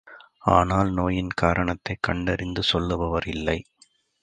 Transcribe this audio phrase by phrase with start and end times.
[0.39, 3.63] ஆனால் நோயின் காரணத்தைக் கண்டறிந்து சொல்லுபவர் இல்லை.